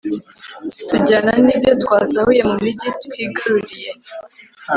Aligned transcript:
tujyana 0.89 1.33
n’ibyo 1.45 1.73
twasahuye 1.83 2.41
mu 2.49 2.55
migi 2.63 2.89
twigaruriye 3.03 3.91